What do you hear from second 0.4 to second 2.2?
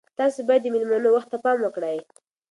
باید د میلمنو وخت ته پام وکړئ.